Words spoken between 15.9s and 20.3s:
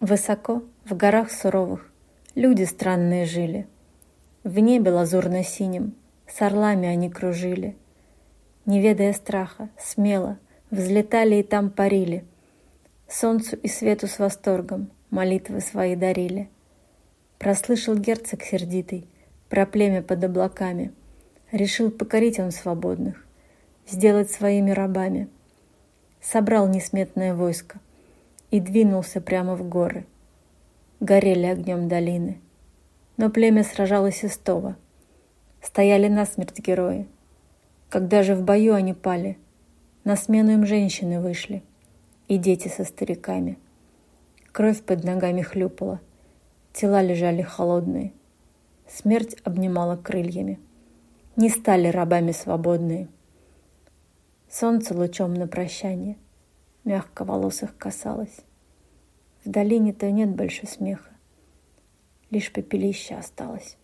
дарили. Прослышал герцог сердитый про племя под